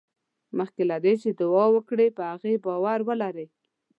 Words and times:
مخکې 0.57 0.83
له 0.91 0.97
دې 1.03 1.13
چې 1.21 1.29
دعا 1.39 1.65
وکړې 1.75 2.07
په 2.17 2.23
هغې 2.31 2.55
باور 2.65 2.99
ولرئ. 3.07 3.47